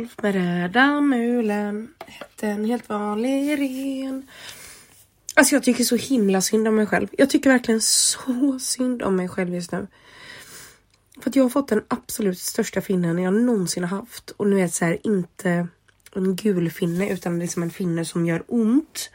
[0.00, 1.94] Rudolf med röda mulen.
[2.06, 4.28] Hette en helt vanlig ren.
[5.34, 7.08] Alltså jag tycker så himla synd om mig själv.
[7.12, 9.86] Jag tycker verkligen så synd om mig själv just nu.
[11.22, 14.30] För att jag har fått den absolut största finnen jag någonsin har haft.
[14.30, 15.68] Och nu är det så här inte
[16.14, 19.10] en gul finne utan liksom en finne som gör ont.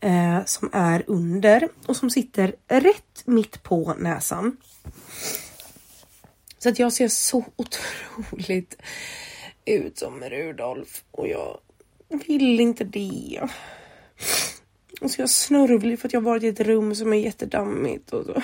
[0.00, 4.56] Eh, som är under och som sitter rätt mitt på näsan.
[6.58, 8.76] Så att jag ser så otroligt
[9.64, 11.58] ut som Rudolf och jag
[12.26, 13.40] vill inte det.
[15.00, 18.12] Och så är jag snörvlig för att jag varit i ett rum som är jättedammigt
[18.12, 18.42] och så.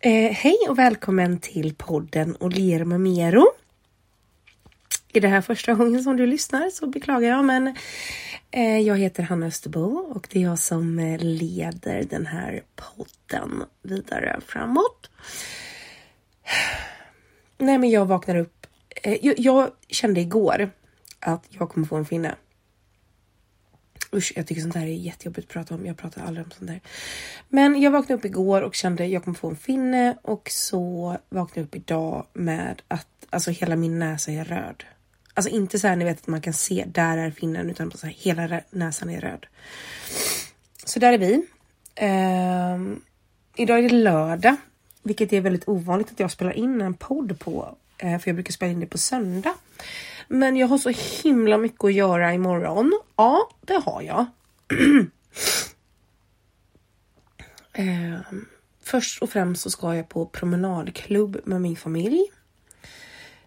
[0.00, 3.46] Eh, hej och välkommen till podden Olier med Mero.
[5.12, 7.76] Är det här första gången som du lyssnar så beklagar jag men
[8.50, 13.64] eh, jag heter Hanna Österbo och det är jag som eh, leder den här podden
[13.82, 15.10] vidare framåt.
[17.58, 18.55] Nej men jag vaknar upp.
[19.06, 20.70] Eh, jag, jag, kände igår
[21.20, 22.34] att jag kommer få en finne.
[24.12, 25.86] Usch, jag tycker sånt här är jättejobbigt att prata om.
[25.86, 26.80] Jag pratar aldrig om sånt där.
[27.48, 31.16] Men jag vaknade upp igår och kände att jag kommer få en finne och så
[31.28, 34.84] vaknade jag upp idag med att alltså hela min näsa är röd.
[35.34, 38.06] Alltså inte så här ni vet att man kan se där är finnen utan så
[38.06, 39.46] här, hela näsan är röd.
[40.84, 41.34] Så där är vi.
[42.74, 43.02] Um,
[43.56, 44.56] idag är det lördag
[45.02, 47.76] vilket är väldigt ovanligt att jag spelar in en podd på.
[47.98, 49.54] Eh, för jag brukar spela in det på söndag.
[50.28, 53.00] Men jag har så himla mycket att göra imorgon.
[53.16, 54.26] Ja, det har jag.
[57.72, 58.20] eh,
[58.82, 62.22] först och främst så ska jag på promenadklubb med min familj.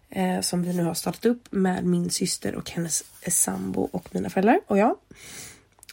[0.08, 4.30] Eh, som vi nu har startat upp med min syster och hennes sambo och mina
[4.30, 4.96] föräldrar och jag.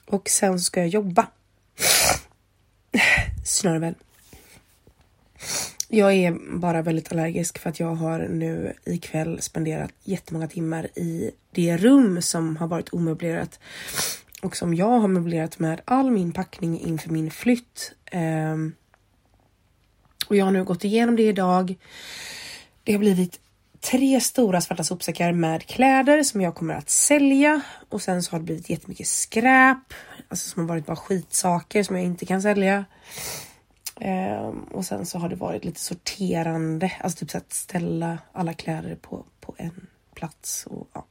[0.05, 1.27] Och sen ska jag jobba.
[3.45, 3.95] Snörvel.
[5.89, 11.31] Jag är bara väldigt allergisk för att jag har nu ikväll spenderat jättemånga timmar i
[11.51, 13.59] det rum som har varit omöblerat
[14.41, 17.93] och som jag har möblerat med all min packning inför min flytt.
[18.13, 18.75] Um,
[20.27, 21.75] och jag har nu gått igenom det idag.
[22.83, 23.39] Det har blivit
[23.79, 28.39] tre stora svarta sopsäckar med kläder som jag kommer att sälja och sen så har
[28.39, 29.93] det blivit jättemycket skräp,
[30.27, 32.85] alltså som har varit bara skitsaker som jag inte kan sälja.
[34.01, 38.53] Um, och sen så har det varit lite sorterande, alltså typ så att ställa alla
[38.53, 40.65] kläder på, på en plats.
[40.65, 41.05] Och, ja.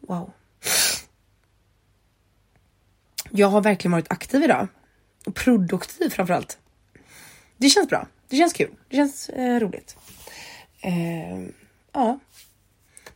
[0.00, 0.32] Wow.
[3.30, 4.68] Jag har verkligen varit aktiv idag.
[5.26, 6.58] Och produktiv framförallt.
[7.56, 8.06] Det känns bra.
[8.28, 8.70] Det känns kul.
[8.88, 9.96] Det känns eh, roligt.
[10.80, 11.40] Eh,
[11.92, 12.18] ja,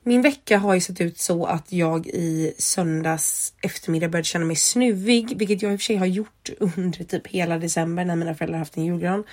[0.07, 4.57] min vecka har ju sett ut så att jag i söndags eftermiddag började känna mig
[4.57, 8.35] snuvig, vilket jag i och för sig har gjort under typ hela december när mina
[8.35, 9.25] föräldrar haft en julgran.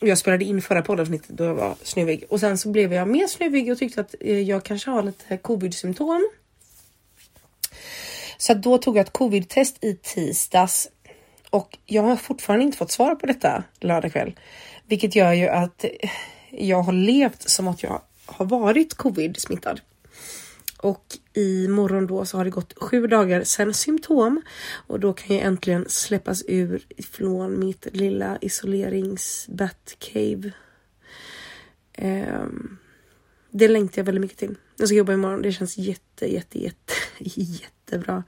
[0.00, 3.08] Och jag spelade in förra poddavsnittet då jag var snuvig och sen så blev jag
[3.08, 6.30] mer snuvig och tyckte att eh, jag kanske har lite covid symptom.
[8.38, 10.88] Så då tog jag ett covid test i tisdags
[11.50, 14.38] och jag har fortfarande inte fått svar på detta lördag kväll,
[14.86, 15.84] vilket gör ju att
[16.50, 19.80] jag har levt som att jag har varit covid smittad.
[20.78, 21.04] Och
[21.34, 24.42] i morgon då så har det gått sju dagar sedan symptom
[24.86, 29.48] och då kan jag äntligen släppas ur ifrån mitt lilla isolerings
[29.98, 30.52] cave.
[31.98, 32.78] Um,
[33.50, 34.54] det längtar jag väldigt mycket till.
[34.76, 35.42] Jag ska jobba imorgon.
[35.42, 36.92] Det känns jätte, jätte, jätte,
[37.24, 38.24] jättebra.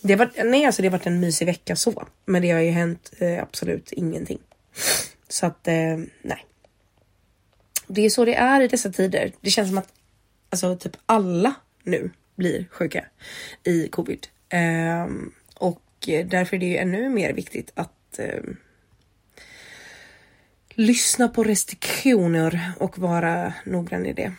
[0.00, 2.60] Det har varit, nej, alltså det har varit en mysig vecka så, men det har
[2.60, 4.38] ju hänt eh, absolut ingenting.
[5.28, 6.46] Så att eh, nej,
[7.90, 9.32] det är så det är i dessa tider.
[9.40, 9.92] Det känns som att
[10.50, 13.04] alltså, typ alla nu blir sjuka
[13.64, 14.26] i covid.
[15.04, 15.82] Um, och
[16.24, 18.56] därför är det ännu mer viktigt att um,
[20.68, 24.32] lyssna på restriktioner och vara noggrann i det.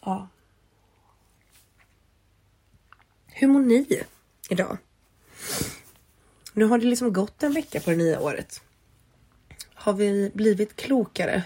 [0.00, 0.28] Ja.
[3.26, 4.02] Hur mår ni
[4.50, 4.78] idag?
[6.52, 8.62] Nu har det liksom gått en vecka på det nya året.
[9.74, 11.42] Har vi blivit klokare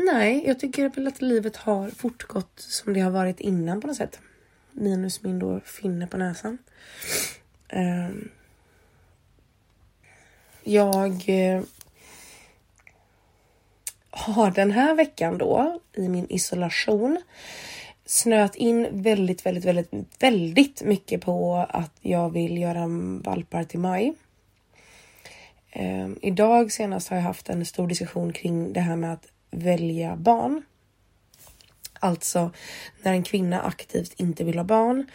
[0.00, 3.96] Nej, jag tycker väl att livet har fortgått som det har varit innan på något
[3.96, 4.20] sätt.
[4.72, 6.58] Minus min då finne på näsan.
[7.68, 8.28] Ehm.
[10.64, 11.62] Jag eh,
[14.10, 17.22] har den här veckan då i min isolation
[18.04, 22.86] snöat in väldigt, väldigt, väldigt, väldigt mycket på att jag vill göra
[23.24, 24.14] valpar till maj.
[25.70, 30.16] Ehm, idag senast har jag haft en stor diskussion kring det här med att välja
[30.16, 30.62] barn.
[32.00, 32.50] Alltså
[33.02, 35.10] när en kvinna aktivt inte vill ha barn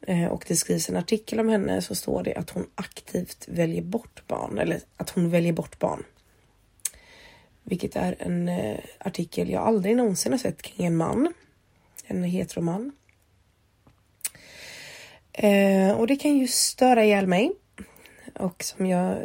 [0.00, 3.82] eh, och det skrivs en artikel om henne så står det att hon aktivt väljer
[3.82, 6.04] bort barn eller att hon väljer bort barn.
[7.62, 11.32] Vilket är en eh, artikel jag aldrig någonsin har sett kring en man.
[12.06, 12.92] En heteroman.
[15.32, 17.52] Eh, och det kan ju störa ihjäl mig.
[18.34, 19.18] Och som jag...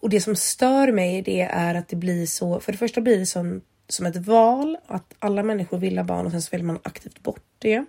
[0.00, 2.60] Och det som stör mig det är att det blir så...
[2.60, 4.76] För det första blir det som, som ett val.
[4.86, 7.84] Att alla människor vill ha barn och sen så väljer man aktivt bort det.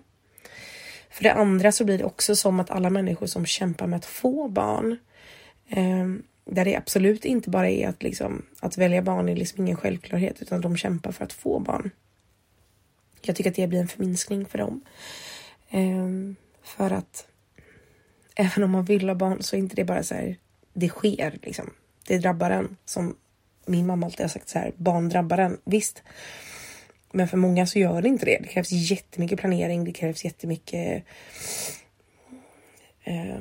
[1.10, 4.04] För det andra så blir det också som att alla människor som kämpar med att
[4.04, 4.98] få barn
[5.68, 6.08] eh,
[6.44, 10.42] där det absolut inte bara är att, liksom, att välja barn är liksom ingen självklarhet
[10.42, 11.90] utan de kämpar för att få barn.
[13.22, 14.80] Jag tycker att det blir en förminskning för dem.
[15.70, 16.08] Eh,
[16.62, 17.26] för att
[18.34, 20.36] även om man vill ha barn så är inte det bara så här,
[20.72, 21.70] det sker liksom.
[22.06, 23.16] Det drabbar en som
[23.66, 25.58] min mamma alltid har sagt så här, barn drabbar en.
[25.64, 26.02] Visst.
[27.12, 28.38] Men för många så gör det inte det.
[28.38, 29.84] Det krävs jättemycket planering.
[29.84, 31.04] Det krävs jättemycket
[33.04, 33.40] eh,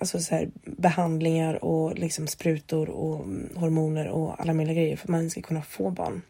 [0.00, 3.18] alltså så här, behandlingar och liksom sprutor och
[3.54, 6.22] hormoner och alla möjliga grejer för att man ska kunna få barn.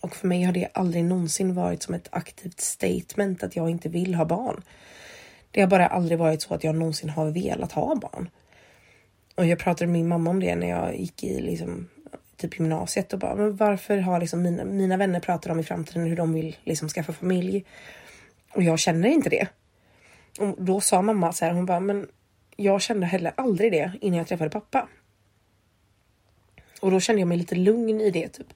[0.00, 3.88] Och för mig har det aldrig någonsin varit som ett aktivt statement att jag inte
[3.88, 4.62] vill ha barn.
[5.50, 8.28] Det har bara aldrig varit så att jag någonsin har velat ha barn.
[9.34, 11.88] Och jag pratade med min mamma om det när jag gick i liksom,
[12.36, 16.08] typ gymnasiet och bara, men varför har liksom mina, mina vänner pratat om i framtiden
[16.08, 17.64] hur de vill liksom skaffa familj?
[18.52, 19.48] Och jag känner inte det.
[20.38, 22.08] Och då sa mamma så här, hon bara, men
[22.56, 24.88] jag kände heller aldrig det innan jag träffade pappa.
[26.80, 28.46] Och då kände jag mig lite lugn i det typ.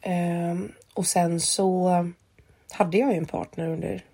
[0.00, 1.90] Ehm, och sen så
[2.70, 4.04] hade jag ju en partner under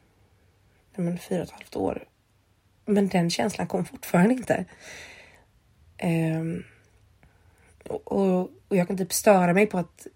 [0.97, 2.05] men, fyra och ett halvt år.
[2.85, 4.65] Men den känslan kom fortfarande inte.
[6.05, 6.65] Um,
[7.89, 10.07] och, och, jag kan typ störa mig på att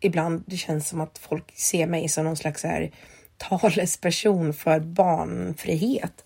[0.00, 2.90] ibland det känns som att folk ser mig som någon slags här
[3.36, 6.24] talesperson för barnfrihet.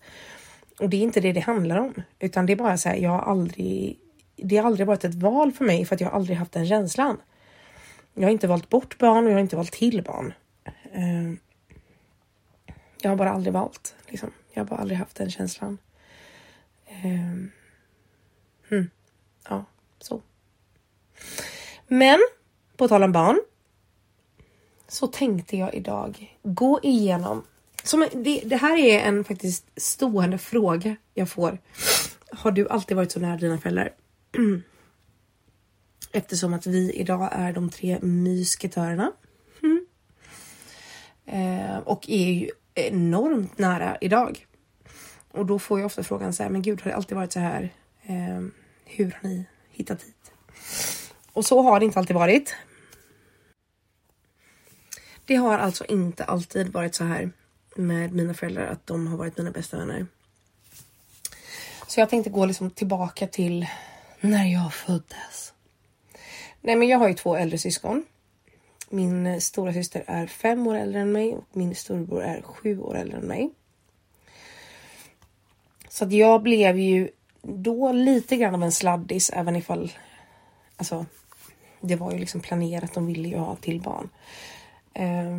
[0.80, 3.10] Och det är inte det det handlar om, utan det är bara så här, jag
[3.10, 3.98] har aldrig,
[4.36, 6.66] det har aldrig varit ett val för mig för att jag har aldrig haft den
[6.66, 7.16] känslan.
[8.14, 10.32] Jag har inte valt bort barn och jag har inte valt till barn.
[10.92, 11.38] Ehm,
[13.02, 13.94] jag har bara aldrig valt.
[14.06, 14.30] Liksom.
[14.52, 15.78] Jag har bara aldrig haft den känslan.
[17.04, 17.50] Um.
[19.48, 19.64] Ja,
[19.98, 20.22] så.
[21.86, 22.18] Men
[22.76, 23.40] på tal om barn.
[24.88, 27.44] Så tänkte jag idag gå igenom.
[27.82, 31.58] Som det, det här är en faktiskt stående fråga jag får.
[32.32, 33.94] Har du alltid varit så nära dina föräldrar?
[36.12, 39.12] Eftersom att vi idag är de tre mysketörerna.
[39.62, 39.86] Mm.
[41.26, 44.46] Eh, och är ju enormt nära idag.
[45.30, 47.40] Och då får jag ofta frågan så här, men gud har det alltid varit så
[47.40, 47.72] här?
[48.02, 48.40] Eh,
[48.88, 50.32] hur har ni hittat hit?
[51.32, 52.54] Och så har det inte alltid varit.
[55.24, 57.30] Det har alltså inte alltid varit så här
[57.76, 60.06] med mina föräldrar att de har varit mina bästa vänner.
[61.86, 63.66] Så jag tänkte gå liksom tillbaka till
[64.20, 65.52] när jag föddes.
[66.60, 68.04] Nej, men jag har ju två äldre syskon.
[68.90, 72.96] Min stora syster är fem år äldre än mig och min storbror är sju år
[72.96, 73.50] äldre än mig.
[75.88, 77.08] Så att jag blev ju
[77.42, 79.92] då lite grann av en sladdis även ifall
[80.76, 81.06] alltså
[81.80, 82.94] det var ju liksom planerat.
[82.94, 84.08] De ville ju ha till barn.
[84.94, 85.38] Eh,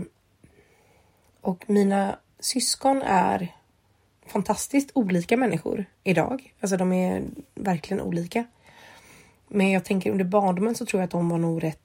[1.41, 3.55] och mina syskon är
[4.25, 6.53] fantastiskt olika människor idag.
[6.59, 7.23] Alltså de är
[7.55, 8.45] verkligen olika.
[9.47, 11.79] Men jag tänker under barndomen så tror jag att de var nog rätt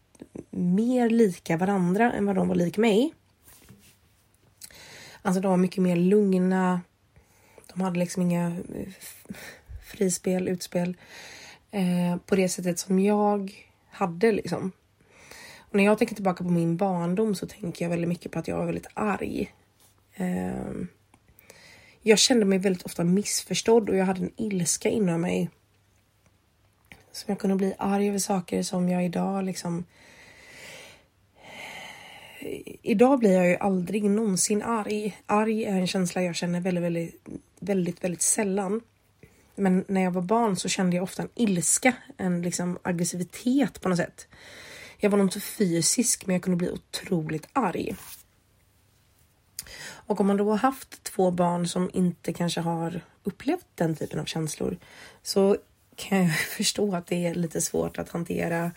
[0.50, 3.14] mer lika varandra än vad de var lik mig.
[5.22, 6.80] Alltså de var mycket mer lugna.
[7.74, 8.88] De hade liksom inga eh,
[9.96, 10.96] frispel, utspel
[11.70, 13.52] eh, på det sättet som jag
[13.90, 14.72] hade liksom.
[15.58, 18.48] Och när jag tänker tillbaka på min barndom så tänker jag väldigt mycket på att
[18.48, 19.52] jag var väldigt arg.
[20.14, 20.72] Eh,
[22.02, 25.50] jag kände mig väldigt ofta missförstådd och jag hade en ilska inom mig.
[27.12, 29.84] Som jag kunde bli arg över saker som jag idag liksom
[32.82, 35.16] idag blir jag ju aldrig någonsin arg.
[35.26, 37.26] Arg är en känsla jag känner väldigt, väldigt,
[37.60, 38.80] väldigt, väldigt sällan.
[39.54, 43.88] Men när jag var barn så kände jag ofta en ilska, en liksom aggressivitet på
[43.88, 44.26] något sätt.
[44.96, 47.96] Jag var nog inte fysisk, men jag kunde bli otroligt arg.
[49.84, 54.20] Och om man då har haft två barn som inte kanske har upplevt den typen
[54.20, 54.78] av känslor
[55.22, 55.56] så
[55.96, 58.72] kan jag förstå att det är lite svårt att hantera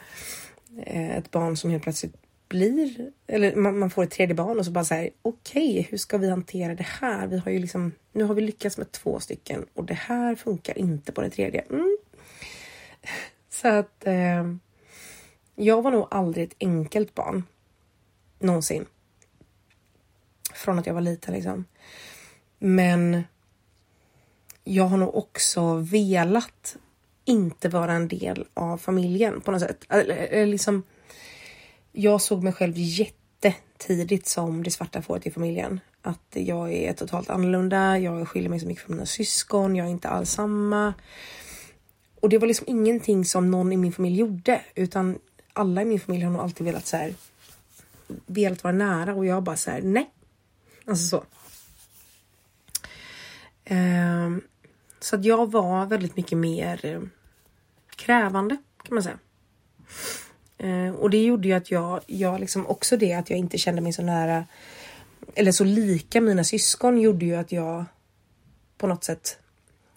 [0.85, 2.15] eh, ett barn som helt plötsligt
[2.47, 5.81] blir, eller man, man får ett tredje barn och så bara så här, okej, okay,
[5.89, 7.27] hur ska vi hantera det här?
[7.27, 10.77] Vi har ju liksom, nu har vi lyckats med två stycken och det här funkar
[10.77, 11.61] inte på det tredje.
[11.61, 11.97] Mm.
[13.49, 14.53] Så att eh,
[15.55, 17.43] jag var nog aldrig ett enkelt barn.
[18.39, 18.85] Någonsin.
[20.53, 21.65] Från att jag var liten liksom.
[22.59, 23.23] Men
[24.63, 26.77] jag har nog också velat
[27.25, 29.85] inte vara en del av familjen på något sätt.
[29.89, 30.83] Eller, eller liksom,
[31.97, 35.79] jag såg mig själv jättetidigt som det svarta fåret i familjen.
[36.01, 39.91] Att jag är totalt annorlunda, jag skiljer mig så mycket från mina syskon, jag är
[39.91, 40.93] inte alls samma.
[42.21, 45.19] Och det var liksom ingenting som någon i min familj gjorde utan
[45.53, 47.13] alla i min familj har nog alltid velat så här,
[48.25, 50.09] velat vara nära och jag bara så här, nej.
[50.85, 51.23] Alltså så.
[53.73, 54.41] Um,
[54.99, 57.01] så att jag var väldigt mycket mer eh,
[57.95, 59.19] krävande kan man säga.
[60.57, 63.81] Eh, och det gjorde ju att jag, jag liksom också det att jag inte kände
[63.81, 64.45] mig så nära
[65.35, 67.85] eller så lika mina syskon gjorde ju att jag
[68.77, 69.39] på något sätt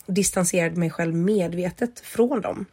[0.07, 2.67] distanserade mig själv medvetet från dem.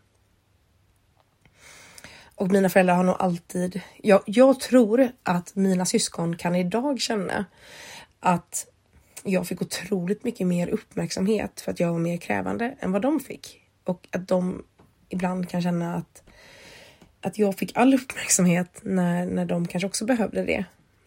[2.36, 7.46] Och mina föräldrar har nog alltid, jag, jag tror att mina syskon kan idag känna
[8.20, 8.68] att
[9.24, 13.20] jag fick otroligt mycket mer uppmärksamhet för att jag var mer krävande än vad de
[13.20, 13.62] fick.
[13.84, 14.64] Och att de
[15.10, 16.24] ibland kan känna att,
[17.28, 20.66] att jag fick all uppmärksamhet när, när de kanske också behövde det.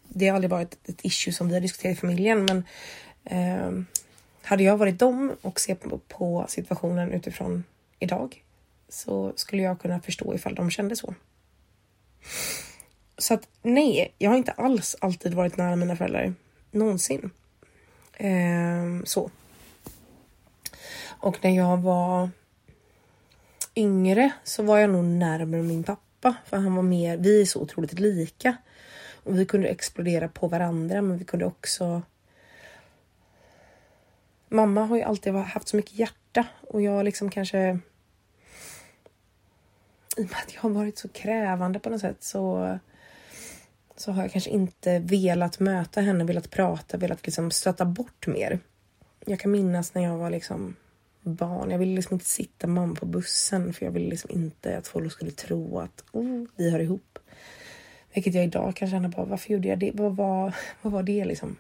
[0.09, 2.65] Det har aldrig varit ett issue som vi har diskuterat i familjen men
[3.25, 3.85] eh,
[4.43, 7.65] hade jag varit dem och sett på, på situationen utifrån
[7.99, 8.43] idag
[8.89, 11.15] så skulle jag kunna förstå ifall de kände så.
[13.19, 16.35] Så att nej, jag har inte alls alltid varit nära mina föräldrar.
[16.71, 17.31] Någonsin.
[18.17, 19.31] Eh, så.
[21.07, 22.31] Och när jag var
[23.77, 27.61] yngre så var jag nog närmare min pappa för han var mer, vi är så
[27.61, 28.57] otroligt lika.
[29.25, 32.03] Och vi kunde explodera på varandra men vi kunde också
[34.49, 37.79] Mamma har ju alltid haft så mycket hjärta och jag liksom kanske
[40.17, 42.79] i och med att jag har varit så krävande på något sätt så
[43.97, 48.59] så har jag kanske inte velat möta henne, velat prata, velat liksom stöta bort mer.
[49.27, 50.77] Jag kan minnas när jag var liksom
[51.23, 51.71] barn.
[51.71, 54.89] Jag ville liksom inte sitta med mamma på bussen för jag ville liksom inte att
[54.89, 57.19] folk skulle tro att oh, vi hör ihop.
[58.15, 59.91] Vilket jag idag kan känna bara, varför gjorde jag det?
[59.95, 61.57] Vad var, vad var det liksom?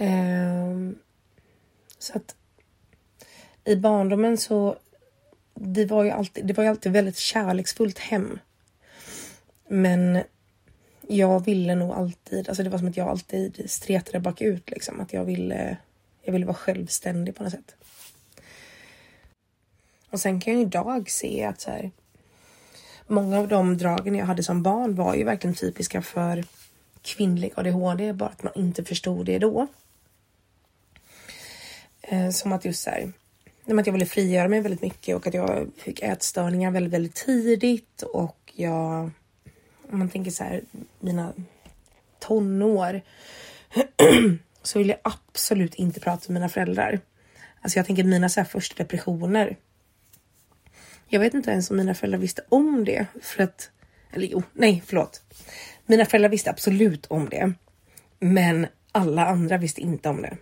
[0.00, 0.98] Um,
[1.98, 2.36] så att
[3.64, 4.76] i barndomen så
[5.54, 8.38] det var ju alltid, det var ju alltid väldigt kärleksfullt hem.
[9.68, 10.22] Men
[11.08, 15.00] jag ville nog alltid, alltså det var som att jag alltid stretade bakut liksom.
[15.00, 15.76] Att jag ville,
[16.28, 17.74] jag ville vara självständig på något sätt.
[20.10, 21.90] Och sen kan jag idag se att så här,
[23.06, 26.44] många av de dragen jag hade som barn var ju verkligen typiska för
[27.02, 29.66] kvinnlig ADHD, bara att man inte förstod det då.
[32.02, 33.12] Eh, som att just så här,
[33.66, 38.02] att jag ville frigöra mig väldigt mycket och att jag fick ätstörningar väldigt, väldigt tidigt
[38.02, 39.10] och jag,
[39.90, 40.62] om man tänker så här,
[41.00, 41.32] mina
[42.18, 43.00] tonår
[44.68, 47.00] så vill jag absolut inte prata med mina föräldrar.
[47.60, 49.56] Alltså jag tänker mina så här första depressioner
[51.08, 53.06] jag vet inte ens om mina föräldrar visste om det.
[53.22, 53.70] För att,
[54.12, 55.22] eller jo, nej förlåt.
[55.86, 57.52] Mina föräldrar visste absolut om det.
[58.18, 60.36] Men alla andra visste inte om det.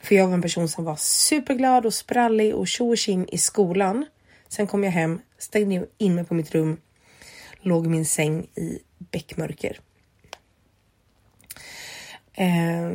[0.00, 4.06] För jag var en person som var superglad och sprallig och tjo och i skolan.
[4.48, 6.80] Sen kom jag hem, stängde in mig på mitt rum,
[7.60, 9.80] låg i min säng i bäckmörker.
[12.32, 12.90] Eh,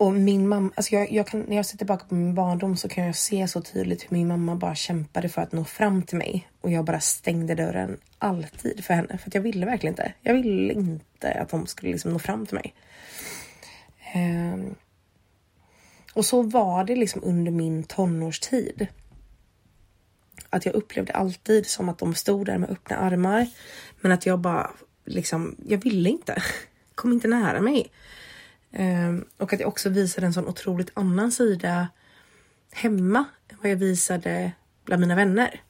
[0.00, 2.88] och min mamma, alltså jag, jag kan, när jag ser tillbaka på min barndom så
[2.88, 6.18] kan jag se så tydligt hur min mamma bara kämpade för att nå fram till
[6.18, 6.48] mig.
[6.60, 9.18] Och jag bara stängde dörren alltid för henne.
[9.18, 10.12] För att jag ville verkligen inte.
[10.22, 12.74] Jag ville inte att de skulle liksom nå fram till mig.
[14.14, 14.74] Um,
[16.14, 18.86] och så var det liksom under min tonårstid.
[20.50, 23.46] Att jag upplevde alltid som att de stod där med öppna armar.
[24.00, 24.70] Men att jag bara
[25.04, 26.42] liksom, jag ville inte.
[26.94, 27.90] Kom inte nära mig.
[28.72, 31.88] Ehm, och att jag också visade en sån otroligt annan sida
[32.72, 34.52] hemma än vad jag visade
[34.84, 35.62] bland mina vänner.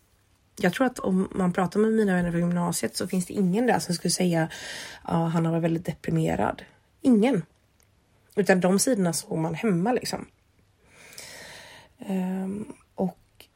[0.57, 3.67] Jag tror att om man pratar med mina vänner från gymnasiet så finns det ingen
[3.67, 4.49] där som skulle säga
[5.03, 6.63] att han har varit väldigt deprimerad.
[7.01, 7.43] Ingen.
[8.37, 10.27] Utan de sidorna såg man hemma liksom.
[11.99, 13.47] Ehm, och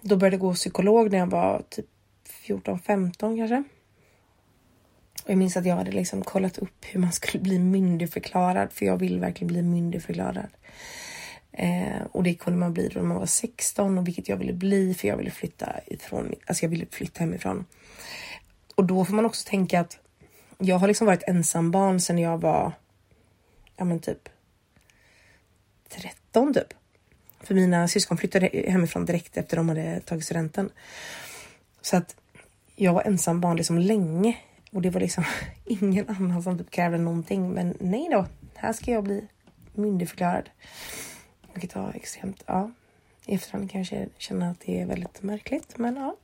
[0.00, 1.86] då började jag gå psykolog när jag var typ
[2.46, 3.64] 14-15 kanske.
[5.28, 8.86] Och jag minns att jag hade liksom kollat upp hur man skulle bli myndigförklarad för
[8.86, 10.48] jag vill verkligen bli myndigförklarad.
[11.52, 14.52] Eh, och det kunde man bli då när man var 16 och vilket jag ville
[14.52, 17.64] bli för jag ville flytta ifrån, alltså jag ville flytta hemifrån.
[18.74, 19.98] Och då får man också tänka att
[20.58, 22.72] jag har liksom varit ensam barn sedan jag var,
[23.76, 24.28] ja men typ
[25.88, 26.74] 13 typ.
[27.40, 30.70] För mina syskon flyttade hemifrån direkt efter de hade tagit studenten.
[31.80, 32.16] Så att
[32.76, 34.36] jag var ensam barn liksom länge
[34.72, 35.24] och det var liksom
[35.64, 37.50] ingen annan som typ krävde någonting.
[37.50, 39.28] Men nej då, här ska jag bli
[39.72, 40.50] myndigförklarad.
[41.52, 42.70] Vilket var extremt, ja,
[43.26, 46.16] I efterhand kanske jag känna att det är väldigt märkligt, men ja.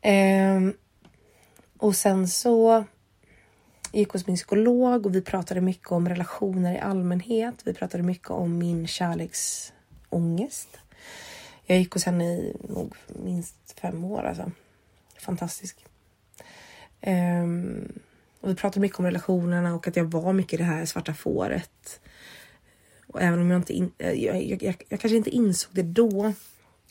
[0.00, 0.74] Ehm,
[1.78, 2.84] och sen så
[3.92, 7.54] gick hos min psykolog och vi pratade mycket om relationer i allmänhet.
[7.64, 10.78] Vi pratade mycket om min kärleksångest.
[11.66, 14.50] Jag gick hos henne i nog minst fem år alltså.
[15.18, 15.84] Fantastisk.
[17.06, 17.92] Um,
[18.40, 22.00] och vi pratade mycket om relationerna och att jag var mycket det här svarta fåret.
[23.06, 25.82] Och även om jag inte in, eh, jag, jag, jag, jag kanske inte insåg det
[25.82, 26.32] då,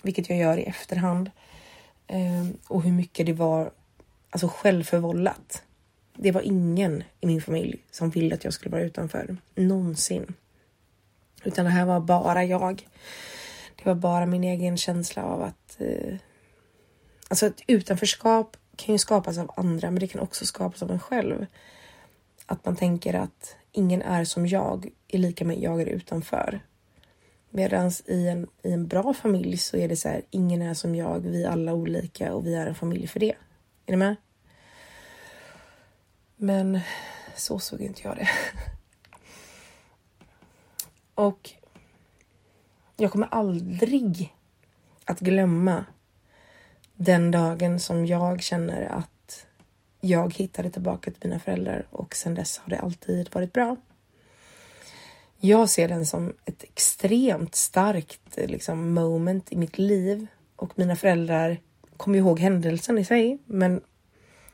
[0.01, 1.31] vilket jag gör i efterhand.
[2.07, 3.71] Um, och hur mycket det var
[4.29, 5.63] alltså självförvållat.
[6.13, 9.37] Det var ingen i min familj som ville att jag skulle vara utanför.
[9.55, 10.33] Någonsin.
[11.43, 12.87] Utan det här var bara jag.
[13.75, 15.81] Det var bara min egen känsla av att...
[15.81, 16.15] Eh,
[17.27, 20.99] alltså ett utanförskap kan ju skapas av andra, men det kan också skapas av en
[20.99, 21.45] själv.
[22.45, 26.59] Att man tänker att ingen är som jag, är lika med jag är utanför.
[27.49, 30.95] Medan i en, i en bra familj så är det så här, ingen är som
[30.95, 33.35] jag, vi är alla olika och vi är en familj för det.
[33.85, 34.15] Är ni med?
[36.35, 36.79] Men
[37.35, 38.29] så såg inte jag det.
[41.15, 41.51] Och
[42.97, 44.33] jag kommer aldrig
[45.05, 45.85] att glömma
[46.97, 49.45] den dagen som jag känner att
[50.01, 53.75] jag hittade tillbaka till mina föräldrar och sedan dess har det alltid varit bra.
[55.39, 61.57] Jag ser den som ett extremt starkt liksom, moment i mitt liv och mina föräldrar
[61.97, 63.81] kommer ihåg händelsen i sig, men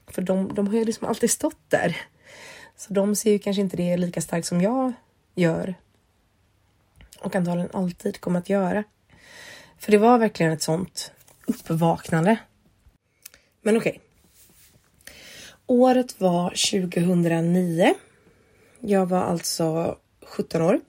[0.08, 1.98] för de, de har ju liksom alltid stått där.
[2.78, 4.94] Så de ser ju kanske inte det lika starkt som jag
[5.36, 5.76] gör.
[7.20, 8.84] Och antagligen alltid kommer att göra.
[9.78, 11.12] För det var verkligen ett sånt
[11.46, 12.38] uppvaknande.
[13.62, 13.90] Men okej.
[13.90, 14.00] Okay.
[15.66, 17.94] Året var 2009.
[18.80, 20.80] Jag var alltså 17 år.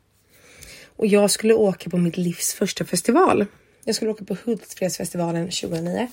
[0.97, 3.47] Och jag skulle åka på mitt livs första festival.
[3.85, 6.09] Jag skulle åka på Hultsfredsfestivalen 2009.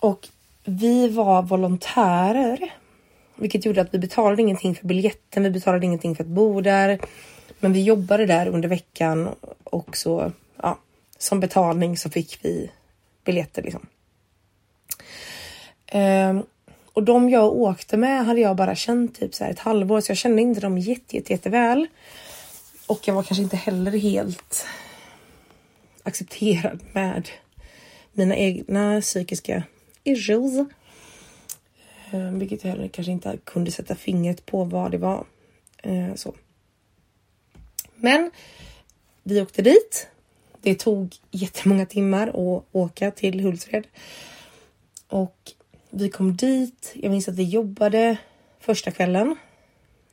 [0.00, 0.28] Och
[0.64, 2.74] vi var volontärer,
[3.36, 5.42] vilket gjorde att vi betalade ingenting för biljetten.
[5.42, 7.00] Vi betalade ingenting för att bo där,
[7.60, 10.78] men vi jobbade där under veckan och så ja,
[11.18, 12.70] som betalning så fick vi
[13.24, 13.86] biljetter liksom.
[15.92, 16.46] Um,
[16.92, 20.10] och de jag åkte med hade jag bara känt typ så här ett halvår, så
[20.10, 21.86] jag kände inte dem jätte, jätte, jätteväl.
[22.86, 24.66] Och jag var kanske inte heller helt
[26.02, 27.28] accepterad med
[28.12, 29.62] mina egna psykiska
[30.04, 30.68] issues.
[32.10, 35.26] Eh, vilket jag heller kanske inte kunde sätta fingret på vad det var.
[35.82, 36.34] Eh, så.
[37.94, 38.30] Men
[39.22, 40.08] vi åkte dit.
[40.64, 43.86] Det tog jättemånga timmar att åka till Hultsfred.
[45.08, 45.52] Och
[45.90, 46.92] vi kom dit.
[46.94, 48.16] Jag minns att vi jobbade
[48.60, 49.36] första kvällen.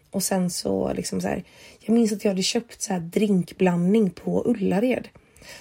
[0.10, 1.44] Och sen så liksom så här.
[1.80, 5.08] Jag minns att jag hade köpt så här drinkblandning på Ullared.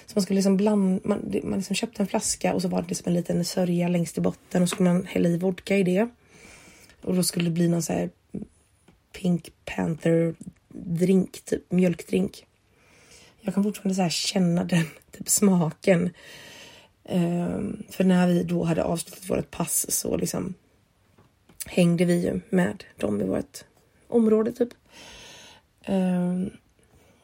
[0.05, 2.87] Så man skulle liksom blanda, man, man liksom köpte en flaska och så var det
[2.87, 5.83] liksom en liten sörja längst i botten och så skulle man hälla i vodka i
[5.83, 6.09] det.
[7.01, 8.09] Och då skulle det bli någon så här
[9.11, 10.35] Pink Panther
[10.73, 12.45] drink, typ mjölkdrink.
[13.41, 16.09] Jag kan fortfarande så känna den typ smaken.
[17.03, 20.53] Um, för när vi då hade avslutat vårt pass så liksom
[21.65, 23.63] hängde vi ju med dem i vårt
[24.07, 24.69] område typ.
[25.87, 26.49] Um,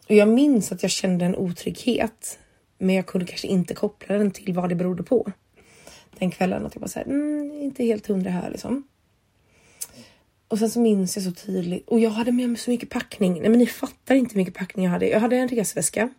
[0.09, 2.39] och jag minns att jag kände en otrygghet
[2.77, 5.31] men jag kunde kanske inte koppla den till vad det berodde på.
[6.19, 8.83] Den kvällen att jag var såhär, mm, inte helt hundra här liksom.
[10.47, 13.33] Och sen så minns jag så tydligt och jag hade med mig så mycket packning.
[13.41, 15.09] Nej, men ni fattar inte hur mycket packning jag hade.
[15.09, 16.09] Jag hade en resväska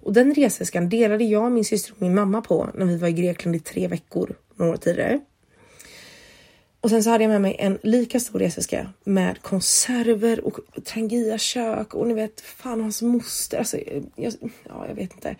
[0.00, 3.12] och den resväskan delade jag, min syster och min mamma på när vi var i
[3.12, 5.20] Grekland i tre veckor några år tidigare.
[6.80, 11.38] Och sen så hade jag med mig en lika stor resväska med konserver och Trangia
[11.38, 13.58] kök och ni vet fan hans moster.
[13.58, 13.78] Alltså,
[14.16, 14.32] jag,
[14.64, 15.36] ja, jag vet inte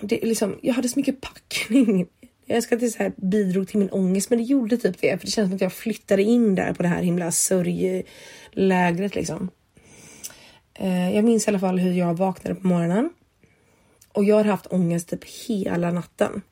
[0.00, 2.06] det, liksom, jag hade så mycket packning.
[2.48, 5.18] Jag ska inte säga bidrog till min ångest, men det gjorde typ det.
[5.18, 9.50] För det känns som att jag flyttade in där på det här himla sörjlägret liksom.
[10.74, 13.10] Eh, jag minns i alla fall hur jag vaknade på morgonen.
[14.12, 16.42] Och jag har haft ångest typ hela natten.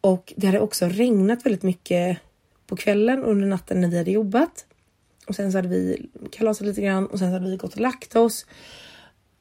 [0.00, 2.18] Och det hade också regnat väldigt mycket
[2.66, 4.66] på kvällen under natten när vi hade jobbat.
[5.26, 7.80] Och sen så hade vi kalasat lite grann och sen så hade vi gått och
[7.80, 8.46] lagt oss.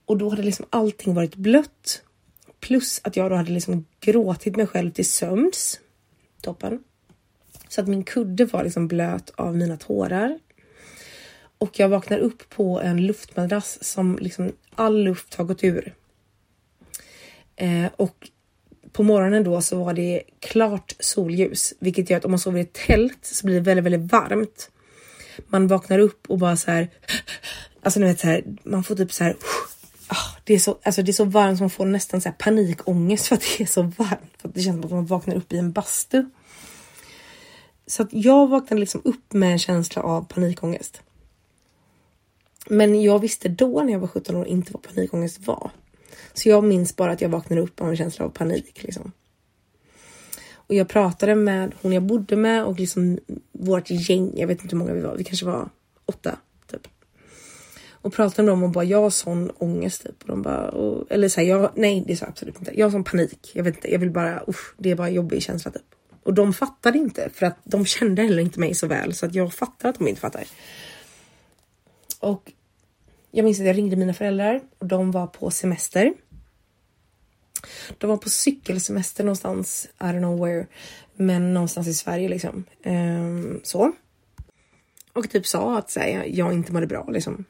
[0.06, 2.04] Och då hade liksom allting varit blött
[2.60, 5.80] Plus att jag då hade liksom gråtit mig själv till sömns.
[6.42, 6.84] Toppen.
[7.70, 10.40] Så att min kudde var liksom blöt av mina tårar.
[11.58, 15.96] Och jag vaknar upp på en luftmadrass som liksom all luft har gått ur.
[17.56, 18.30] Eh, och
[18.92, 22.62] på morgonen då så var det klart solljus, vilket gör att om man sover i
[22.62, 24.72] ett tält så blir det väldigt, väldigt varmt.
[25.48, 26.90] Man vaknar upp och bara så här.
[27.82, 29.36] Alltså ni vet så här, man får typ så här.
[30.48, 33.28] Det är så, alltså det är så varmt som man får nästan så här panikångest
[33.28, 34.32] för att det är så varmt.
[34.38, 36.26] För att det känns som att man vaknar upp i en bastu.
[37.88, 41.02] Så att jag vaknade liksom upp med en känsla av panikångest.
[42.70, 45.72] Men jag visste då när jag var 17 år inte vad panikångest var.
[46.34, 48.84] Så jag minns bara att jag vaknade upp av en känsla av panik.
[48.84, 49.12] Liksom.
[50.54, 53.20] Och jag pratade med hon jag bodde med och liksom
[53.52, 54.32] vårt gäng.
[54.38, 55.16] Jag vet inte hur många vi var.
[55.16, 55.70] Vi kanske var
[56.06, 56.38] åtta.
[58.08, 60.22] Och pratade med dem och bara jag har sån ångest typ.
[60.22, 62.80] Och de bara, och, eller så här, jag, nej det sa jag absolut inte.
[62.80, 63.52] Jag har sån panik.
[63.54, 65.84] Jag vet inte, jag vill bara, usch, det är bara jobbig känsla typ.
[66.24, 69.36] Och de fattade inte för att de kände heller inte mig så väl så att
[69.36, 70.44] jag fattar att de inte fattar.
[72.20, 72.52] Och
[73.32, 76.14] jag minns att jag ringde mina föräldrar och de var på semester.
[77.98, 80.68] De var på cykelsemester någonstans, I don't know where,
[81.16, 82.64] men någonstans i Sverige liksom.
[82.84, 83.92] Ehm, så.
[85.14, 87.46] Och typ sa att här, jag inte mådde bra liksom.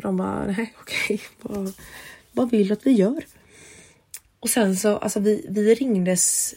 [0.00, 1.72] Och de bara, nej okej, vad,
[2.32, 3.24] vad vill du att vi gör?
[4.40, 6.54] Och sen så, alltså vi, vi ringdes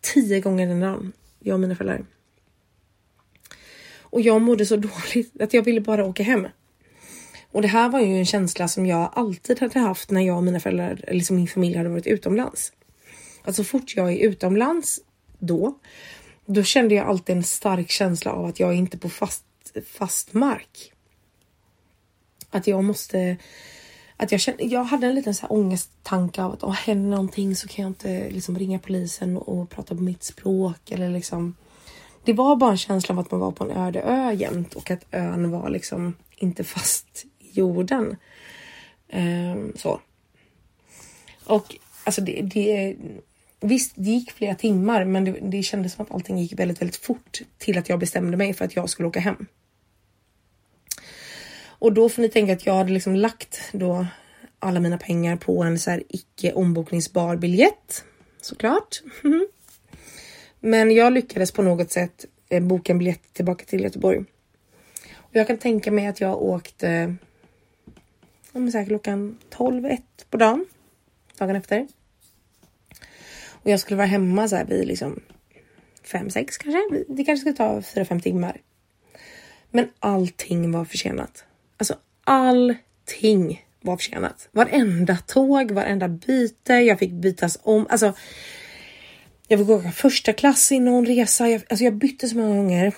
[0.00, 2.06] tio gånger den dagen, jag och mina föräldrar.
[4.00, 4.76] Och jag mådde så
[5.16, 6.48] dåligt att jag ville bara åka hem.
[7.50, 10.44] Och det här var ju en känsla som jag alltid hade haft när jag och
[10.44, 12.72] mina föräldrar, eller liksom min familj hade varit utomlands.
[13.52, 15.00] Så fort jag är utomlands
[15.38, 15.78] då,
[16.46, 19.44] då kände jag alltid en stark känsla av att jag är inte på fast,
[19.86, 20.91] fast mark.
[22.52, 23.36] Att jag måste
[24.22, 27.56] att jag, kände, jag hade en liten så här ångesttanke av att om händer någonting
[27.56, 31.56] så kan jag inte liksom ringa polisen och, prata på mitt språk eller liksom.
[32.24, 34.90] Det var bara en känsla av att man var på en öde ö jämt och
[34.90, 38.16] att ön var liksom inte fast jorden.
[39.12, 40.00] Um, så.
[41.44, 42.96] Och alltså det, det,
[43.60, 46.96] visst, det gick flera timmar, men det, det kändes som att allting gick väldigt, väldigt
[46.96, 49.46] fort till att jag bestämde mig för att jag skulle åka hem.
[51.82, 54.06] Och då får ni tänka att jag hade liksom lagt då
[54.58, 58.04] alla mina pengar på en så här icke ombokningsbar biljett
[58.40, 59.02] såklart.
[60.60, 64.18] Men jag lyckades på något sätt eh, boka en biljett tillbaka till Göteborg.
[65.14, 67.16] Och jag kan tänka mig att jag åkte
[68.52, 70.66] om säkert klockan 12, 1 på dagen.
[71.38, 71.88] Dagen efter.
[73.48, 75.20] Och jag skulle vara hemma så här vid liksom
[76.02, 77.04] 5, 6 kanske.
[77.08, 78.60] Det kanske skulle ta 4-5 timmar.
[79.70, 81.44] Men allting var försenat.
[81.82, 84.48] Alltså allting var försenat.
[84.52, 86.72] Varenda tåg, varenda byte.
[86.72, 87.86] Jag fick bytas om.
[87.90, 88.12] Alltså.
[89.48, 91.48] Jag fick åka första klass i någon resa.
[91.48, 92.94] Jag, alltså jag bytte så många gånger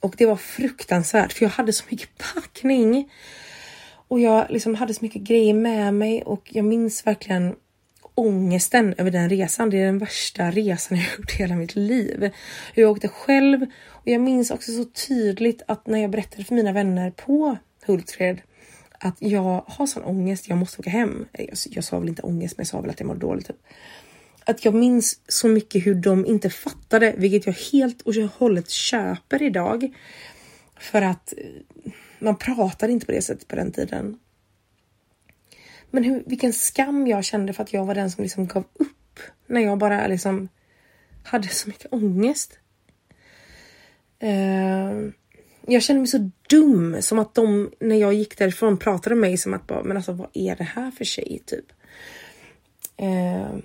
[0.00, 3.10] och det var fruktansvärt för jag hade så mycket packning
[4.08, 7.54] och jag liksom hade så mycket grejer med mig och jag minns verkligen
[8.14, 9.70] ångesten över den resan.
[9.70, 12.30] Det är den värsta resan jag gjort i hela mitt liv.
[12.74, 16.72] Jag åkte själv och jag minns också så tydligt att när jag berättade för mina
[16.72, 18.40] vänner på Hultsfred
[19.04, 21.26] att jag har sån ångest, jag måste åka hem.
[21.32, 23.46] Jag, jag sa väl inte ångest, men jag sa väl att jag mår dåligt.
[23.46, 23.56] Typ.
[24.44, 29.42] Att jag minns så mycket hur de inte fattade, vilket jag helt och hållet köper
[29.42, 29.94] idag.
[30.76, 34.18] För att eh, man pratade inte på det sättet på den tiden.
[35.90, 39.20] Men hur, vilken skam jag kände för att jag var den som liksom gav upp
[39.46, 40.48] när jag bara liksom
[41.24, 42.58] hade så mycket ångest.
[44.22, 45.10] Uh,
[45.66, 49.38] jag kände mig så dum som att de när jag gick därifrån pratade med mig
[49.38, 51.72] som att bara, men alltså vad är det här för tjej typ?
[52.96, 53.56] Eh,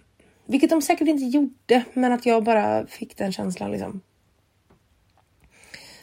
[0.46, 4.02] vilket de säkert inte gjorde, men att jag bara fick den känslan liksom.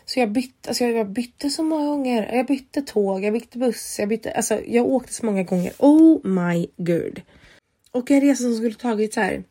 [0.04, 2.34] Så jag bytte, alltså jag bytte så många gånger.
[2.34, 5.72] Jag bytte tåg, jag bytte buss, jag bytte, alltså jag åkte så många gånger.
[5.78, 7.20] Oh my god.
[7.90, 9.44] Och en resa som skulle tagit så här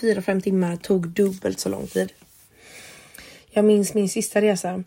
[0.00, 2.12] 4-5 timmar tog dubbelt så lång tid.
[3.50, 4.84] Jag minns min sista resa.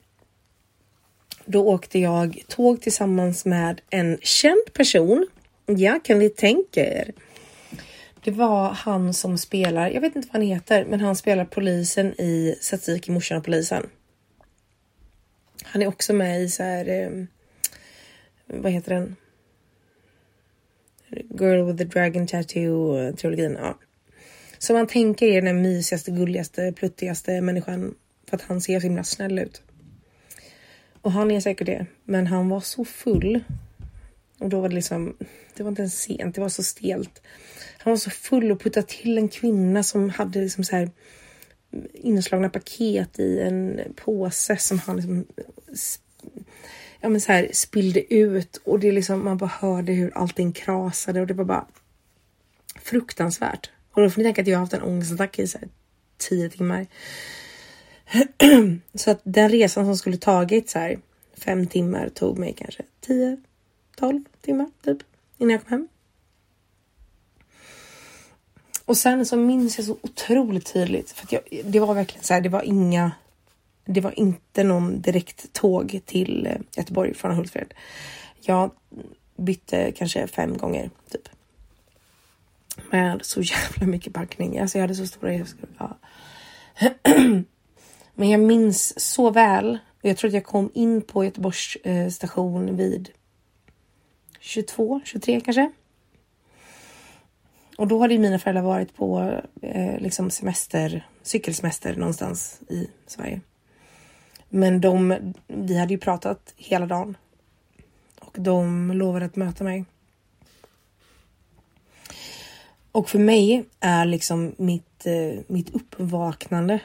[1.45, 5.27] Då åkte jag tåg tillsammans med en känd person.
[5.65, 7.11] Ja, kan ni tänka er?
[8.23, 12.21] Det var han som spelar, jag vet inte vad han heter, men han spelar polisen
[12.21, 13.89] i Satsiki, morsan och polisen.
[15.63, 16.87] Han är också med i så här.
[16.87, 17.25] Eh,
[18.47, 19.15] vad heter den?
[21.39, 23.57] Girl with the Dragon Tattoo-trilogin.
[23.61, 23.77] Ja.
[24.57, 27.95] Så man tänker är den mysigaste, gulligaste, pluttigaste människan
[28.29, 29.61] för att han ser så himla snäll ut.
[31.05, 33.43] Och han är säkert det, men han var så full.
[34.39, 35.17] Och då var det liksom,
[35.55, 37.21] det var inte ens sent, det var så stelt.
[37.77, 40.91] Han var så full och puttade till en kvinna som hade liksom så här
[41.93, 45.25] inslagna paket i en påse som han liksom
[47.01, 51.21] ja, men så här, spillde ut och det liksom, man bara hörde hur allting krasade
[51.21, 51.67] och det var bara
[52.81, 53.69] fruktansvärt.
[53.91, 55.69] Och då får ni tänka att jag har haft en ångestattack i så här,
[56.17, 56.87] tio timmar.
[58.93, 60.99] så att den resan som skulle tagit så här
[61.37, 63.37] fem timmar tog mig kanske 10,
[63.97, 64.97] 12 timmar typ
[65.37, 65.87] innan jag kom hem.
[68.85, 72.33] Och sen så minns jag så otroligt tydligt för att jag, det var verkligen så
[72.33, 73.11] här, det var inga
[73.85, 77.73] det var inte någon direkt tåg till eh, Göteborg från Hultsfred.
[78.41, 78.71] Jag
[79.35, 81.29] bytte kanske fem gånger typ.
[82.91, 84.59] Med så jävla mycket packning.
[84.59, 85.33] Alltså jag hade så stora
[85.77, 85.97] ja.
[88.15, 89.79] Men jag minns så väl.
[90.01, 93.09] Jag tror att jag kom in på Göteborgs eh, station vid
[94.39, 95.71] 22, 23 kanske.
[97.77, 103.41] Och då hade mina föräldrar varit på eh, liksom semester, cykelsemester någonstans i Sverige.
[104.49, 107.17] Men de, vi hade ju pratat hela dagen
[108.19, 109.85] och de lovade att möta mig.
[112.91, 116.79] Och för mig är liksom mitt, eh, mitt uppvaknande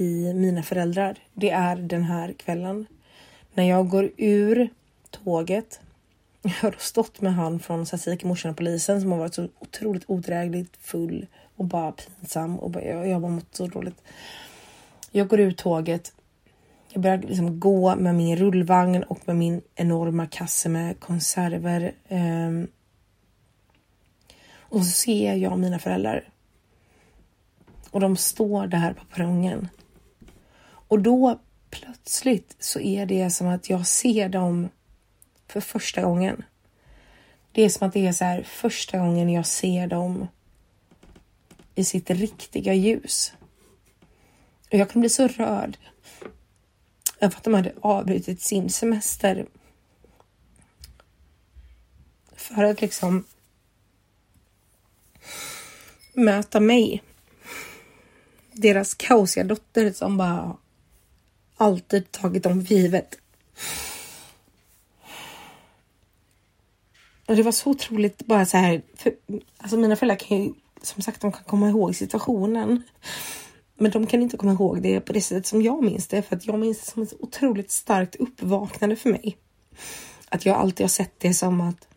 [0.00, 1.18] i mina föräldrar.
[1.34, 2.86] Det är den här kvällen
[3.54, 4.68] när jag går ur
[5.10, 5.80] tåget.
[6.42, 10.04] Jag har stått med han från Satsik, morsan och polisen som har varit så otroligt
[10.06, 14.02] odrägligt full och bara pinsam och bara, jag, jag har bara mått så dåligt.
[15.10, 16.12] Jag går ur tåget
[16.92, 21.94] jag börjar liksom gå med min rullvagn och med min enorma kasse med konserver.
[22.08, 22.68] Um,
[24.52, 26.28] och så ser jag mina föräldrar.
[27.90, 29.68] Och de står där på perrongen.
[30.90, 34.68] Och då plötsligt så är det som att jag ser dem
[35.46, 36.44] för första gången.
[37.52, 40.26] Det är som att det är så här första gången jag ser dem
[41.74, 43.32] i sitt riktiga ljus.
[44.72, 45.78] Och jag kan bli så rörd
[47.20, 49.46] över att de hade avbrutit sin semester.
[52.32, 53.24] För att liksom
[56.12, 57.02] möta mig.
[58.52, 60.56] Deras kaosiga dotter som bara
[61.60, 63.16] alltid tagit dem för givet.
[67.26, 68.82] Och det var så otroligt bara så här.
[68.94, 69.12] För,
[69.58, 72.82] alltså mina föräldrar kan ju som sagt, de kan komma ihåg situationen.
[73.74, 76.22] Men de kan inte komma ihåg det på det sättet som jag minns det.
[76.22, 79.36] För att jag minns det som ett otroligt starkt uppvaknande för mig.
[80.28, 81.88] Att jag alltid har sett det som att...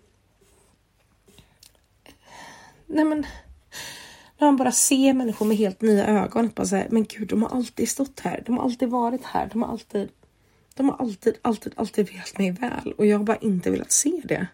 [2.87, 3.25] Nej men...
[4.43, 6.51] När man bara ser människor med helt nya ögon.
[6.55, 8.43] Bara så här, men gud, de har alltid stått här.
[8.45, 9.49] De har alltid varit här.
[9.53, 10.09] De har alltid...
[10.75, 12.93] De har alltid, alltid, alltid velat mig väl.
[12.97, 14.47] Och jag har bara inte velat se det.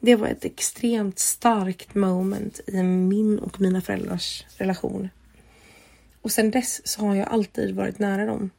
[0.00, 5.08] Det var ett extremt starkt moment i min och mina föräldrars relation.
[6.22, 8.50] Och sen dess så har jag alltid varit nära dem.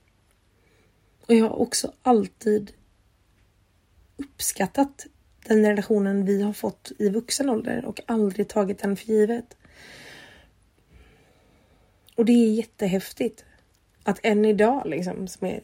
[1.28, 2.72] Och jag har också alltid
[4.18, 5.06] uppskattat
[5.48, 9.58] den relationen vi har fått i vuxen ålder och aldrig tagit den för givet.
[12.16, 13.46] Och det är jättehäftigt
[14.04, 15.62] att än idag, liksom, som är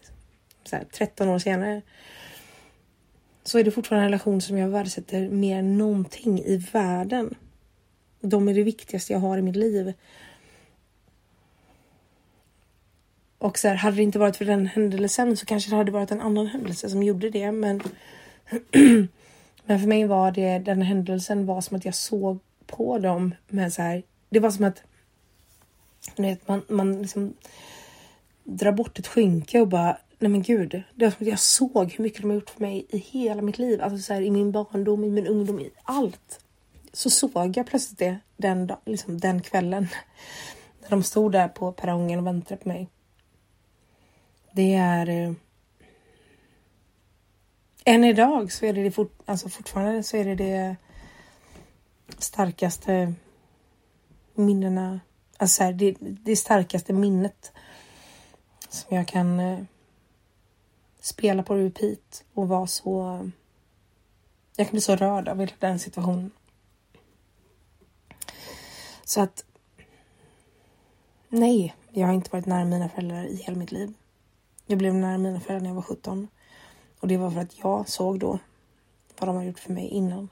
[0.63, 1.81] så här, 13 år senare,
[3.43, 7.35] så är det fortfarande en relation som jag värdesätter mer än någonting i världen.
[8.21, 9.93] De är det viktigaste jag har i mitt liv.
[13.37, 16.11] Och så här, hade det inte varit för den händelsen så kanske det hade varit
[16.11, 17.51] en annan händelse som gjorde det.
[17.51, 17.81] Men,
[19.65, 23.73] men för mig var det den händelsen var som att jag såg på dem med
[23.73, 24.03] så här.
[24.29, 24.83] Det var som att
[26.15, 27.33] vet, man, man liksom
[28.43, 31.91] drar bort ett skynke och bara nej men gud, det var som att jag såg
[31.91, 33.81] hur mycket de har gjort för mig i hela mitt liv.
[33.81, 36.39] Alltså så här, i min barndom, i min ungdom, i allt.
[36.93, 39.87] Så såg jag plötsligt det den, liksom, den kvällen.
[40.81, 42.89] När de stod där på perrongen och väntade på mig.
[44.51, 45.09] Det är...
[45.09, 45.33] Eh,
[47.85, 50.75] än idag så är det, det fort, alltså fortfarande så är det det
[52.17, 53.13] starkaste
[54.33, 54.99] minnena.
[55.37, 57.51] Alltså här, det, det starkaste minnet
[58.69, 59.59] som jag kan eh,
[61.01, 63.19] spela på repeat och vara så...
[64.55, 66.31] Jag kan bli så rörd av hela den situationen.
[69.03, 69.45] Så att...
[71.29, 73.93] Nej, jag har inte varit nära mina föräldrar i hela mitt liv.
[74.65, 76.27] Jag blev nära mina föräldrar när jag var 17.
[77.03, 78.39] Och det var för att jag såg då
[79.19, 80.29] vad de har gjort för mig innan.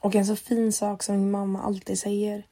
[0.00, 2.46] Och en så fin sak som min mamma alltid säger.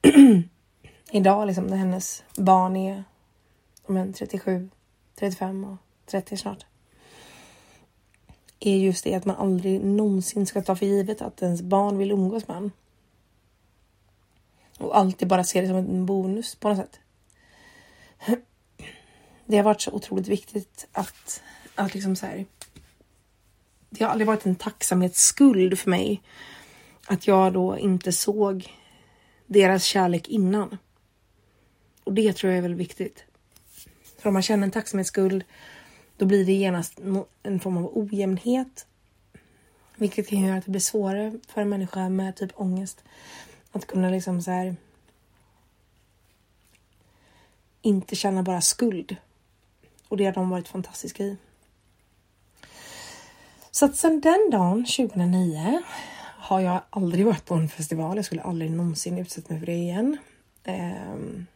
[1.10, 3.04] Idag liksom när hennes barn är
[3.86, 4.70] men 37,
[5.14, 5.76] 35 och
[6.06, 6.66] 30 snart.
[8.60, 12.10] Är just det att man aldrig någonsin ska ta för givet att ens barn vill
[12.10, 12.72] umgås med en.
[14.78, 17.00] Och alltid bara se det som en bonus på något sätt.
[19.46, 21.42] Det har varit så otroligt viktigt att,
[21.74, 22.46] att liksom så här.
[23.90, 26.22] Det har aldrig varit en tacksamhetsskuld för mig
[27.06, 28.72] att jag då inte såg
[29.46, 30.78] deras kärlek innan.
[32.04, 33.24] Och det tror jag är väldigt viktigt.
[34.18, 35.44] För om man känner en tacksamhetsskuld
[36.16, 37.00] då blir det genast
[37.42, 38.86] en form av ojämnhet
[39.96, 43.04] Vilket kan göra att det blir svårare för en människa med typ ångest
[43.72, 44.76] att kunna liksom så här
[47.82, 49.16] inte känna bara skuld.
[50.14, 51.36] Och det har de varit fantastiska i.
[53.70, 55.82] Så att sedan den dagen, 2009,
[56.38, 58.16] har jag aldrig varit på en festival.
[58.16, 60.18] Jag skulle aldrig någonsin utsätta mig för det igen.
[60.64, 61.46] Ehm.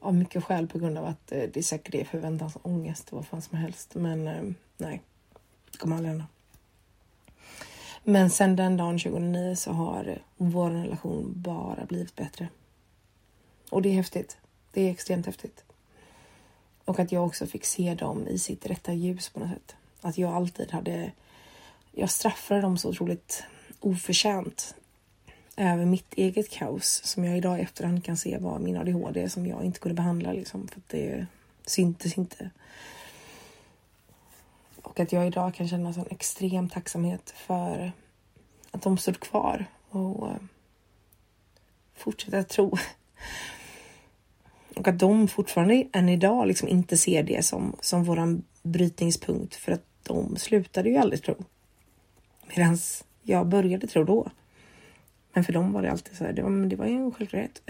[0.00, 3.26] av mycket skäl på grund av att eh, det är säkert det förväntansångest och vad
[3.26, 3.94] fan som helst.
[3.94, 5.02] Men um, nej,
[5.70, 6.26] det kommer aldrig hända.
[8.04, 12.48] Men sen den dagen 2009 så har eh, vår relation bara blivit bättre.
[13.70, 14.36] Och det är häftigt.
[14.72, 15.65] Det är extremt häftigt.
[16.86, 19.76] Och att jag också fick se dem i sitt rätta ljus på något sätt.
[20.00, 21.12] Att jag alltid hade...
[21.92, 23.44] Jag straffade dem så otroligt
[23.80, 24.74] oförtjänt
[25.56, 29.46] över mitt eget kaos som jag idag i efterhand kan se var min ADHD som
[29.46, 31.26] jag inte kunde behandla liksom för att det
[31.66, 32.50] syntes inte.
[34.82, 37.92] Och att jag idag kan känna sån extrem tacksamhet för
[38.70, 40.36] att de stod kvar och eh,
[41.94, 42.76] fortsätta tro.
[44.76, 49.72] Och att de fortfarande än idag liksom inte ser det som, som våran brytningspunkt för
[49.72, 51.44] att de slutade ju aldrig tro.
[52.56, 52.78] Medan
[53.22, 54.30] jag började tro då.
[55.32, 57.62] Men för dem var det alltid så här, det var, det var ju en självklarhet.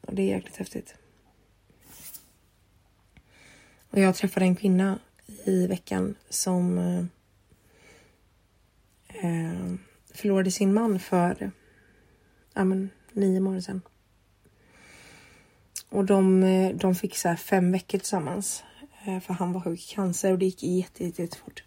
[0.00, 0.94] och det är jäkligt häftigt.
[3.90, 4.98] Och jag träffade en kvinna
[5.44, 7.04] i veckan som eh,
[9.24, 9.74] eh
[10.14, 11.50] förlorade sin man för
[12.54, 13.82] ja, men, nio månader sedan.
[15.92, 18.64] Och de, eh, de fick så fem veckor tillsammans.
[19.04, 21.64] Eh, för han var sjuk i cancer och det gick jätte, jätte, jättefort.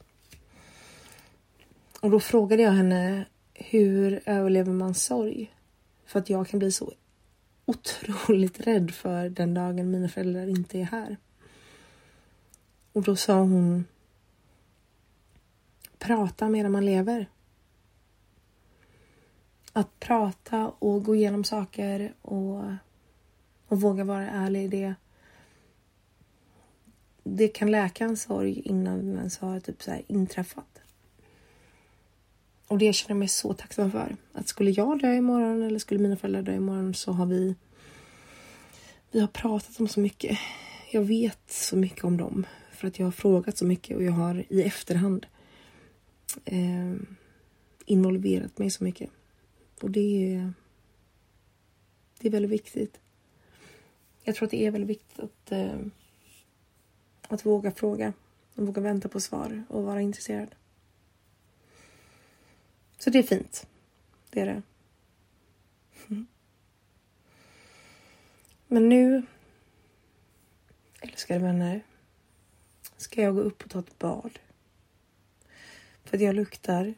[2.02, 5.54] Och då frågade jag henne hur överlever man sorg?
[6.06, 6.94] För att jag kan bli så
[7.66, 11.18] otroligt rädd för den dagen mina föräldrar inte är här.
[12.94, 13.86] Och då sa hon
[16.00, 17.30] Prata medan man lever.
[19.74, 22.64] Att prata och gå igenom saker och,
[23.76, 24.96] och våga vara ärlig i det.
[27.24, 30.82] Det kan läka en sorg innan den ens har typ så inträffat.
[32.68, 34.16] Och det känner jag mig så tacksam för.
[34.34, 37.56] Att skulle jag dö imorgon eller skulle mina föräldrar dö imorgon så har vi
[39.12, 40.38] vi har pratat om så mycket.
[40.92, 44.12] Jag vet så mycket om dem för att jag har frågat så mycket och jag
[44.12, 45.26] har i efterhand
[46.46, 46.96] eh,
[47.86, 49.10] involverat mig så mycket.
[49.82, 50.54] Och det är,
[52.20, 53.00] det är väldigt viktigt.
[54.28, 55.80] Jag tror att det är väldigt viktigt att, eh,
[57.28, 58.14] att våga fråga
[58.56, 60.56] och våga vänta på svar och vara intresserad.
[62.98, 63.68] Så det är fint.
[64.30, 64.62] Det är det.
[68.68, 69.24] Men nu,
[71.02, 71.82] älskade vänner,
[72.98, 74.40] ska jag gå upp och ta ett bad.
[76.04, 76.94] För att jag luktar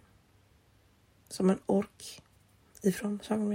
[1.27, 2.21] som en ork
[2.81, 3.49] ifrån Sagan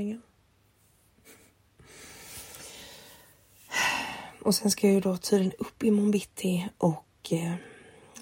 [4.44, 7.54] Och sen ska jag ju då tydligen upp imorgon bitti och eh,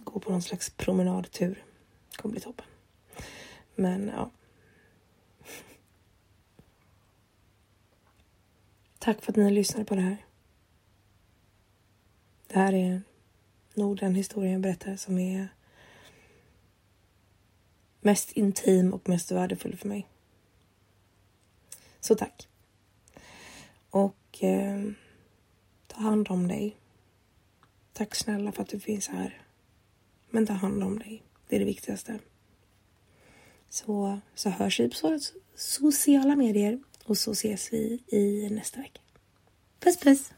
[0.05, 1.65] gå på någon slags promenadtur.
[2.11, 2.67] Det kommer bli toppen.
[3.75, 4.31] Men ja.
[8.99, 10.17] Tack för att ni lyssnade på det här.
[12.47, 13.03] Det här är
[13.75, 15.49] nog den historien jag berättar som är
[18.01, 20.07] mest intim och mest värdefull för mig.
[22.01, 22.49] Så tack.
[23.91, 24.93] Och eh,
[26.01, 26.77] ta hand om dig.
[27.93, 29.43] Tack snälla för att du finns här.
[30.31, 31.23] Men ta hand om dig.
[31.49, 32.19] Det är det viktigaste.
[33.69, 35.19] Så, så hörs vi på
[35.55, 39.01] sociala medier och så ses vi i nästa vecka.
[39.81, 40.33] Puss puss!